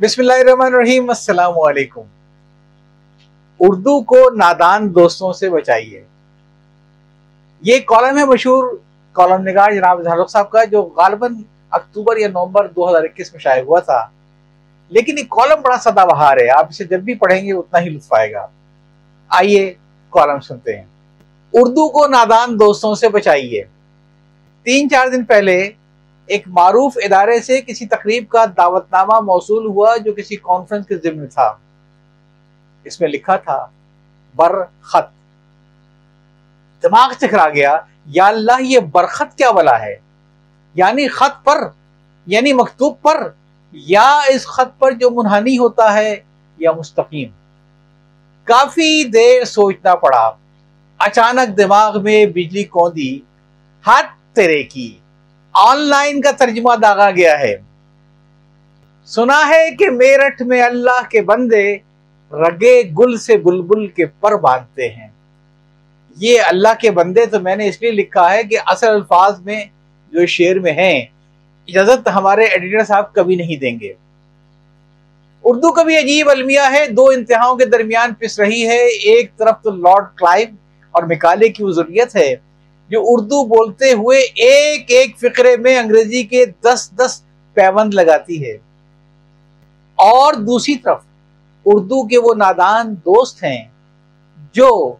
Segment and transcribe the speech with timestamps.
[0.00, 2.00] بسم اللہ الرحمن الرحیم، السلام علیکم۔
[3.60, 6.04] اردو کو نادان دوستوں سے بچائیے۔
[7.60, 8.76] یہ کالم ہے مشہور
[9.12, 11.34] کالم نگار جناب اظہار صاحب کا، جو غالباً
[11.70, 14.06] اکتوبر یا نومبر دو ہزار اکیس میں شائع ہوا تھا۔
[14.88, 17.88] لیکن یہ کالم بڑا سدا بہار ہے، آپ اسے جب بھی پڑھیں گے اتنا ہی
[17.88, 18.46] لطف آئے گا۔
[19.28, 19.74] آئیے
[20.10, 20.84] کالم سنتے ہیں۔
[21.52, 23.64] اردو کو نادان دوستوں سے بچائیے۔
[24.62, 25.70] تین چار دن پہلے
[26.26, 30.96] ایک معروف ادارے سے کسی تقریب کا دعوت نامہ موصول ہوا جو کسی کانفرنس کے
[30.96, 31.54] ذمہ تھا۔
[32.84, 33.66] اس میں لکھا تھا،
[34.36, 35.06] برخط۔
[36.82, 37.76] دماغ چکرا گیا،
[38.06, 39.96] یا اللہ یہ برخط کیا بلا ہے؟
[40.74, 41.56] یعنی خط پر
[42.26, 43.30] یعنی مکتوب پر،
[43.72, 46.16] یا اس خط پر جو منحنی ہوتا ہے
[46.58, 47.28] یا مستقیم؟
[48.44, 50.30] کافی دیر سوچنا پڑا۔
[50.98, 53.20] اچانک دماغ میں بجلی کون دی
[53.86, 54.98] ہاتھ تیرے کی۔
[55.58, 57.56] آن لائن کا ترجمہ داغا گیا ہے۔
[59.04, 61.76] سنا ہے کہ میرٹھ میں اللہ کے بندے
[62.32, 65.08] رگے گل سے بلبل کے پر باندھتے ہیں۔
[66.16, 69.64] یہ اللہ کے بندے تو میں نے اس لیے لکھا ہے کہ اصل الفاظ میں
[70.12, 71.06] جو شعر میں ہیں،
[71.68, 73.92] اجازت ہمارے ایڈیٹر صاحب کبھی نہیں دیں گے۔
[75.44, 79.54] اردو کا بھی عجیب المیہ ہے، دو انتہاؤں کے درمیان پس رہی ہے۔ ایک طرف
[79.62, 80.54] تو لارڈ کلائب
[80.90, 82.34] اور مکالے کی وزریت ہے۔
[82.88, 87.22] جو اردو بولتے ہوئے ایک ایک فقرے میں انگریزی کے دس دس
[87.54, 88.58] پیوند لگاتی ہے۔
[89.94, 90.98] اور دوسری طرف
[91.64, 93.64] اردو کے وہ نادان دوست ہیں
[94.52, 94.96] جو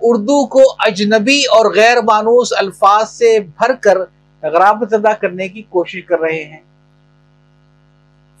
[0.00, 3.98] اردو کو اجنبی اور غیر مانوس الفاظ سے بھر کر
[4.42, 6.60] غرابت ادا کرنے کی کوشش کر رہے ہیں۔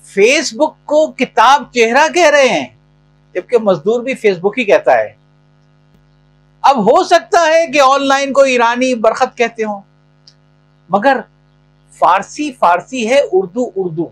[0.04, 2.66] فیس بک کو کتاب چہرہ کہہ رہے ہیں،
[3.34, 5.21] جبکہ مزدور بھی فیس بک ہی کہتا ہے۔
[6.62, 9.80] اب ہو سکتا ہے کہ آن لائن کو ایرانی برخط کہتے ہوں۔
[10.88, 11.20] مگر
[11.98, 14.04] فارسی فارسی ہے، اردو اردو۔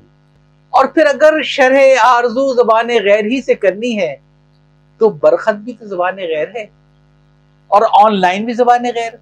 [0.70, 4.16] اور پھر اگر شرح آرزو زبان غیر ہی سے کرنی ہے،
[4.98, 6.66] تو برخط بھی تو زبان غیر ہے۔
[7.68, 9.12] اور آن لائن بھی زبان غیر۔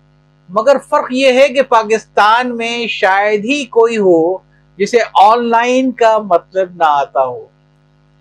[0.49, 4.39] مگر فرق یہ ہے کہ پاکستان میں شاید ہی کوئی ہو
[4.77, 7.47] جسے آن لائن کا مطلب نہ آتا ہو۔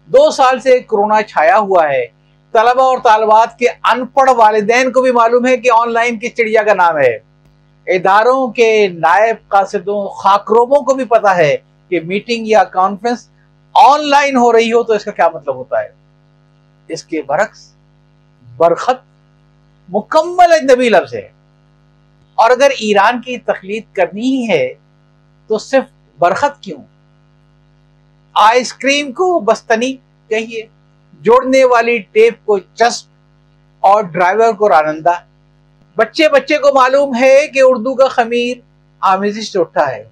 [0.06, 2.06] دو سال سے کرونا چھایا ہوا ہے۔
[2.58, 6.30] طلبہ اور طالبات کے ان پڑھ والدین کو بھی معلوم ہے کہ آن لائن کی
[6.30, 7.20] چڑیا کا نام ہے۔
[7.88, 11.58] اداروں کے نائب قاصدوں، خاکروبوں کو بھی پتا ہے
[11.90, 13.30] کہ میٹنگ یا کانفرنس
[13.74, 15.90] آن لائن ہو رہی ہو تو اس کا کیا مطلب ہوتا ہے؟
[16.88, 17.76] اس کے برعکس
[18.58, 19.02] برخط
[19.90, 21.30] مکمل اجنبی لفظ ہے۔
[22.36, 24.74] اور اگر ایران کی تخلیق کرنی ہی ہے
[25.48, 25.84] تو صرف
[26.20, 26.82] برخط کیوں؟
[28.34, 29.96] آئس کریم کو بستنی
[30.30, 30.77] کہیے۔
[31.22, 33.08] جوڑنے والی ٹیپ کو چسپ
[33.80, 35.14] اور ڈرائیور کو رانندہ۔
[35.96, 38.58] بچے بچے کو معلوم ہے کہ اردو کا خمیر
[39.00, 40.04] آمیزش اٹھا ہے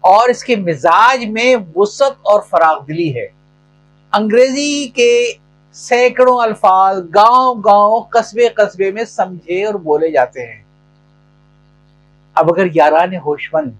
[0.00, 3.26] اور اس کے مزاج میں وسط اور فراغ دلی ہے۔
[4.12, 5.32] انگریزی کے
[5.72, 10.62] سینکڑوں الفاظ گاؤں گاؤں قصبے قصبے میں سمجھے اور بولے جاتے ہیں۔
[12.34, 13.70] اب اگر یاران ہوشمند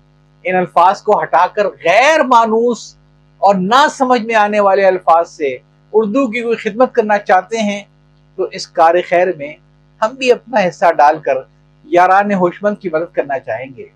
[0.44, 2.96] ان الفاظ کو ہٹا کر غیر مانوس
[3.38, 5.56] اور نہ سمجھ میں آنے والے الفاظ سے
[5.96, 7.82] اردو کی کوئی خدمت کرنا چاہتے ہیں،
[8.38, 9.52] تو اس کار خیر میں
[10.00, 11.36] ہم بھی اپنا حصہ ڈال کر
[11.84, 13.86] یاران ہوشمند کی مدد کرنا چاہیں گے۔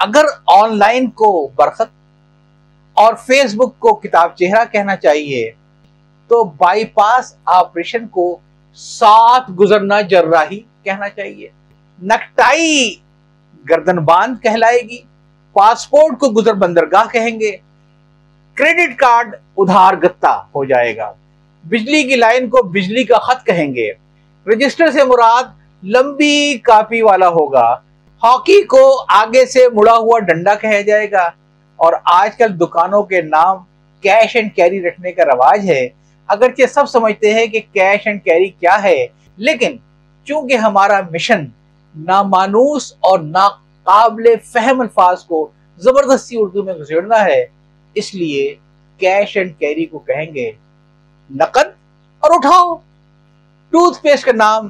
[0.00, 0.24] اگر
[0.54, 1.90] آن لائن کو برخط
[2.96, 5.50] اور فیس بک کو کتاب چہرہ کہنا چاہیے،
[6.30, 8.26] تو بائی پاس آپریشن کو
[8.78, 11.48] ساتھ گزرنا جراحی کہنا چاہیے۔
[12.02, 12.94] نکٹائی
[13.70, 15.00] گردن باندھ کہلائے گی،
[15.56, 17.56] پاسپورٹ کو گزر بندرگاہ کہیں گے
[18.54, 21.12] کریڈٹ کارڈ ادھار گتا ہو جائے گا۔
[21.64, 23.92] بجلی کی لائن کو بجلی کا خط کہیں گے۔
[24.46, 25.44] رجسٹر سے مراد
[25.84, 27.76] لمبی کاپی والا ہوگا۔
[28.22, 31.30] ہاکی کو آگے سے مڑا ہوا ڈنڈا کہا جائے گا۔
[31.76, 33.56] اور آج کل دکانوں کے نام
[34.00, 35.88] کیش اینڈ کیری رکھنے کا رواج ہے۔
[36.26, 39.06] اگرچہ سب سمجھتے ہیں کہ کیش اینڈ کیری کیا ہے،
[39.36, 39.76] لیکن
[40.24, 41.44] چونکہ ہمارا مشن
[41.96, 47.46] نامانوس اور ناقابل فہم الفاظ کو زبردستی اردو میں گزرنا ہے
[47.94, 48.54] اس لیے
[48.98, 50.52] کیش اینڈ کیری کو کہیں گے
[51.30, 51.66] نقد
[52.20, 52.74] اور اٹھاؤ۔
[53.70, 54.68] ٹوتھ پیسٹ کا نام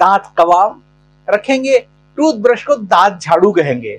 [0.00, 0.80] دانت قوام
[1.28, 1.78] رکھیں گے۔
[2.14, 3.98] ٹوتھ برش کو دانت جھاڑو کہیں گے۔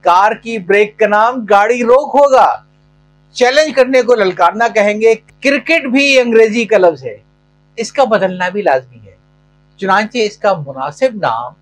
[0.00, 2.62] کار کی بریک کا نام گاڑی روک ہوگا۔
[3.32, 7.16] چیلنج کرنے کو للکارنا کہیں گے۔ کرکٹ بھی انگریزی کا لفظ ہے۔
[7.76, 9.14] اس کا بدلنا بھی لازمی ہے۔
[9.76, 11.52] چنانچہ اس کا مناسب نام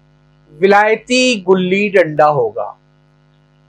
[0.61, 2.73] ولایتی گلی ڈنڈا ہوگا۔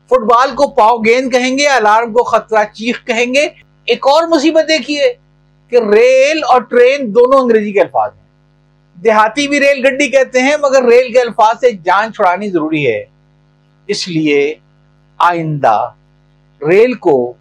[0.05, 3.47] فٹ بال کو پاؤ گیند کہیں گے، الارم کو خطرہ چیخ کہیں گے۔
[3.85, 5.13] ایک اور مصیبت دیکھیے
[5.69, 8.23] کہ ریل اور ٹرین دونوں انگریزی کے الفاظ ہیں۔
[9.03, 13.05] دیہاتی بھی ریل گڈی کہتے ہیں، مگر ریل کے الفاظ سے جان چھڑانی ضروری ہے۔
[13.87, 14.55] اس لیے
[15.17, 15.91] آئندہ
[16.69, 17.33] ریل کو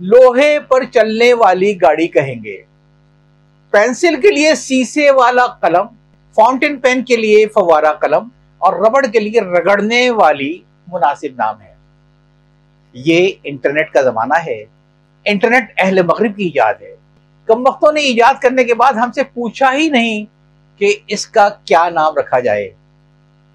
[0.00, 2.62] لوہے پر چلنے والی گاڑی کہیں گے۔
[3.70, 5.86] پینسل کے لیے سیسے والا قلم،
[6.34, 8.28] فاؤنٹین پین کے لیے فوارہ قلم
[8.58, 10.58] اور ربڑ کے لیے رگڑنے والی
[10.92, 11.71] مناسب نام ہے۔
[12.92, 14.64] یہ انٹرنیٹ کا زمانہ ہے۔
[15.24, 16.96] انٹرنیٹ اہل مغرب کی ایجاد ہے۔
[17.46, 20.24] کم وقتوں نے ایجاد کرنے کے بعد ہم سے پوچھا ہی نہیں
[20.78, 22.70] کہ اس کا کیا نام رکھا جائے۔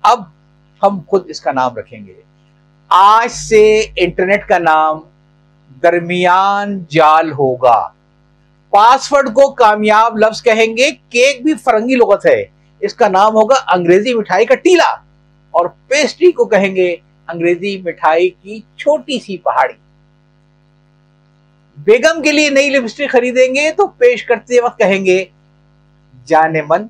[0.01, 0.23] اب
[0.83, 2.21] ہم خود اس کا نام رکھیں گے۔
[2.87, 4.99] آج سے انٹرنیٹ کا نام
[5.83, 7.89] درمیان جال ہوگا۔
[8.69, 12.45] پاسورڈ کو کامیاب لفظ کہیں گے، کیک بھی فرنگی لغت ہے۔
[12.79, 14.95] اس کا نام ہوگا انگریزی مٹھائی کا ٹیلا۔
[15.51, 16.95] اور پیسٹری کو کہیں گے
[17.27, 19.73] انگریزی مٹھائی کی چھوٹی سی پہاڑی۔
[21.77, 25.25] بیگم کے لیے نئی لپسٹک خریدیں گے تو پیش کرتے وقت کہیں گے،
[26.25, 26.87] جانے من،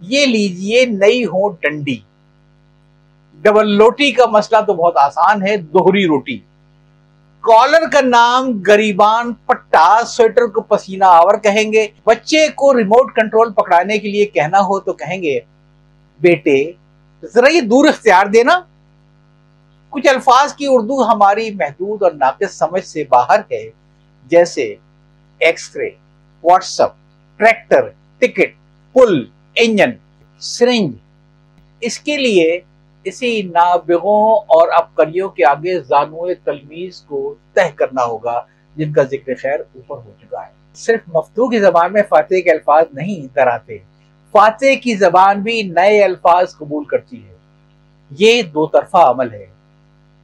[0.00, 1.98] یہ لیجیے نئی ہو ڈنڈی۔
[3.42, 6.38] ڈبل روٹی کا مسئلہ تو بہت آسان ہے، دوہری روٹی۔
[7.40, 13.52] کالر کا نام گریبان پٹا سویٹر کو پسینہ آور کہیں گے۔ بچے کو ریموٹ کنٹرول
[13.52, 15.40] پکڑانے کے لیے کہنا ہو تو کہیں گے،
[16.20, 16.72] بیٹے،
[17.34, 18.60] ذرا یہ دور اختیار دینا۔
[19.90, 23.70] کچھ الفاظ کی اردو ہماری محدود اور ناقص سمجھ سے باہر ہے،
[24.26, 24.74] جیسے
[25.40, 25.88] X ray
[26.80, 26.92] WhatsApp
[27.36, 27.88] tractor
[28.18, 28.56] ticket
[28.92, 29.24] پل
[29.54, 29.90] انجن
[30.38, 30.94] سرنج
[31.80, 32.60] اس کے لیے
[33.04, 38.42] اسی نابغوں اور ابکریوں کے آگے زانو تلمیز کو تہ کرنا ہوگا،
[38.76, 42.50] جن کا ذکر خیر اوپر ہو چکا ہے۔ صرف مفتو کی زبان میں فاتح کے
[42.50, 43.78] الفاظ نہیں دراتے
[44.32, 47.36] فاتح کی زبان بھی نئے الفاظ قبول کرتی ہے۔
[48.10, 49.46] یہ دو طرفہ عمل ہے۔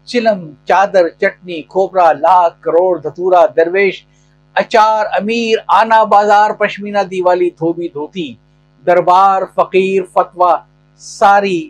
[0.09, 4.05] چلم، چادر، چٹنی، کھوپرا، لاکھ، کروڑ، دھتورا، درویش،
[4.56, 8.33] اچار، امیر، آنا بازار، پشمینہ دیوالی، دھوبی، دھوتی،
[8.85, 10.56] دربار، فقیر فتوہ
[11.03, 11.69] ساری،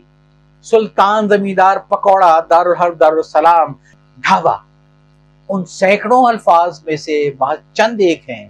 [0.64, 3.72] سلطان، زمیندار، پکوڑا دار الحرب دار السلام
[4.18, 4.56] ڈھابا
[5.48, 8.48] ان سینکڑوں الفاظ میں سے بہت چند ایک ہیں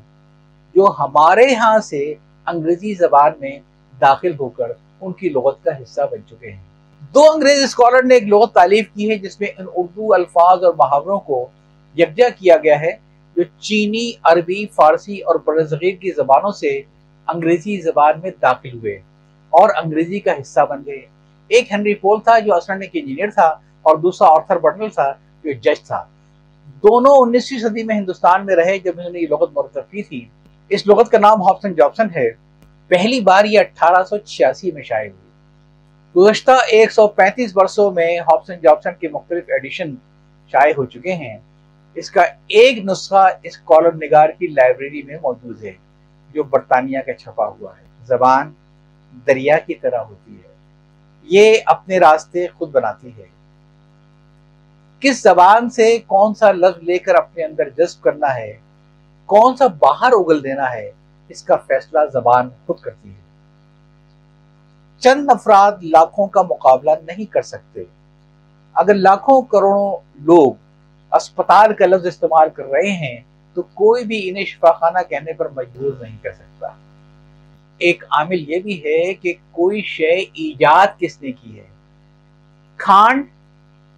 [0.75, 2.03] جو ہمارے ہاں سے
[2.47, 3.59] انگریزی زبان میں
[4.01, 8.15] داخل ہو کر ان کی لغت کا حصہ بن چکے ہیں۔ دو انگریز اسکالر نے
[8.15, 11.47] ایک لغت تعلیف کی ہے جس میں ان اردو الفاظ اور محاوروں کو
[11.99, 12.91] یکجا کیا گیا ہے،
[13.37, 16.83] جو چینی، عربی، فارسی اور برصغیر کی زبانوں سے
[17.27, 18.95] انگریزی زبان میں داخل ہوئے
[19.51, 21.01] اور انگریزی کا حصہ بن گئے۔
[21.49, 23.47] ایک ہنری پول تھا جو ایک انجینئر تھا
[23.83, 25.13] اور دوسرا آرتھر بٹل تھا
[25.45, 26.05] جو جج تھا۔
[26.67, 30.25] دونوں انیسویں صدی میں ہندوستان میں رہے جب انہوں نے یہ لغت مرتب کی تھی۔
[30.69, 32.31] اس لغت کا نام ہاپسن جابسن ہے۔
[32.89, 35.24] پہلی بار یہ اٹھارہ سو چھیاسی میں شائع ہوئی۔
[36.17, 39.95] گزشتہ ایک سو پینتیس برسوں میں ہاپسن جابسن کے مختلف ایڈیشن
[40.53, 41.39] شائع ہو چکے ہیں۔
[41.95, 45.73] اس کا ایک نسخہ اس کالر نگار کی لائبریری میں موجود ہے،
[46.33, 48.53] جو برطانیہ کا چھپا ہوا ہے۔ زبان
[49.27, 50.55] دریا کی طرح ہوتی ہے۔
[51.23, 53.25] یہ اپنے راستے خود بناتی ہے۔
[55.01, 58.53] کس زبان سے کون سا لفظ لے کر اپنے اندر جذب کرنا ہے،
[59.27, 60.93] کون سا باہر اگل دینا ہے،
[61.29, 63.24] اس کا فیصلہ زبان خود کرتی ہے۔
[65.05, 67.85] چند افراد لاکھوں کا مقابلہ نہیں کر سکتے۔
[68.75, 70.53] اگر لاکھوں کروڑوں لوگ
[71.13, 73.21] اسپتال کا لفظ استعمال کر رہے ہیں،
[73.55, 76.67] تو کوئی بھی انہیں شفاخانہ کہنے پر مجبور نہیں کر سکتا۔
[77.79, 81.67] ایک عامل یہ بھی ہے کہ کوئی شے ایجاد کس نے کی ہے؟
[82.77, 83.25] کھانڈ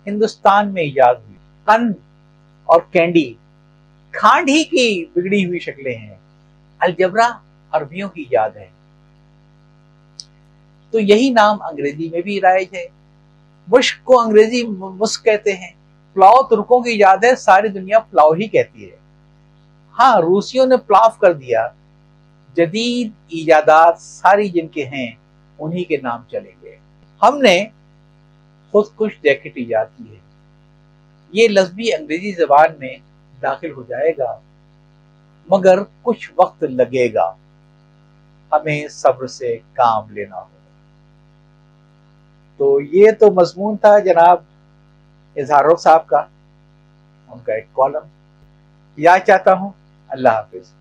[0.06, 1.94] ہندوستان میں ایجاد ہوئی، قند
[2.64, 3.34] اور کینڈی۔
[4.10, 6.14] کھانڈ ہی کی بگڑی ہوئی شکلیں ہیں۔
[6.78, 7.28] الجبرا
[7.72, 8.75] عربیوں کی ایجاد ہے۔
[10.96, 12.86] تو یہی نام انگریزی میں بھی رائج ہے۔
[13.68, 15.70] مشک کو انگریزی مسک کہتے ہیں۔
[16.14, 18.96] پلاؤ ترکوں کی ایجاد ہے، ساری دنیا پلاؤ ہی کہتی ہے۔
[19.98, 21.68] ہاں روسیوں نے پلاف کر دیا۔
[22.54, 25.10] جدید ایجادات ساری جن کے ہیں،
[25.58, 26.76] انہی کے نام چلیں گے
[27.22, 27.66] ہم نے
[28.70, 30.20] خود کش جیکٹ ایجاد کی ہے۔
[31.32, 32.96] یہ لفظی انگریزی زبان میں
[33.42, 34.40] داخل ہو جائے گا،
[35.48, 37.34] مگر کچھ وقت لگے گا۔
[38.52, 40.55] ہمیں صبر سے کام لینا ہوگا۔
[42.56, 44.36] تو یہ تو مضمون تھا جناب
[45.36, 46.26] اظہار صاحب کا۔
[47.28, 48.06] ان کا ایک کالم
[48.96, 49.70] یا چاہتا ہوں
[50.08, 50.72] اللہ حافظ۔